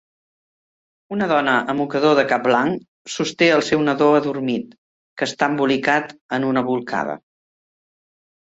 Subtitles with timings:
[1.17, 4.73] Una dona amb mocador de cap blanc sosté el seu nadó adormit,
[5.21, 7.19] que està embolicat en una bolcada.